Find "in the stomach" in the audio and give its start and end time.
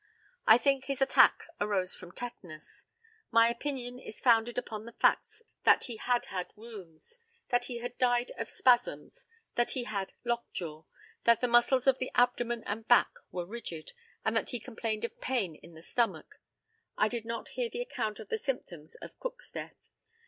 15.57-16.39